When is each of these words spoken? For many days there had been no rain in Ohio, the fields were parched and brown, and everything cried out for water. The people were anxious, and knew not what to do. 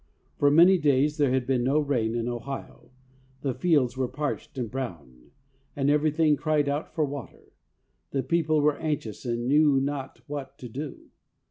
For 0.39 0.49
many 0.49 0.79
days 0.79 1.17
there 1.17 1.29
had 1.29 1.45
been 1.45 1.63
no 1.63 1.77
rain 1.77 2.15
in 2.15 2.27
Ohio, 2.27 2.89
the 3.41 3.53
fields 3.53 3.95
were 3.95 4.07
parched 4.07 4.57
and 4.57 4.67
brown, 4.67 5.29
and 5.75 5.91
everything 5.91 6.35
cried 6.35 6.67
out 6.67 6.95
for 6.95 7.05
water. 7.05 7.53
The 8.09 8.23
people 8.23 8.61
were 8.61 8.79
anxious, 8.79 9.25
and 9.27 9.45
knew 9.47 9.79
not 9.79 10.19
what 10.25 10.57
to 10.57 10.67
do. 10.67 11.09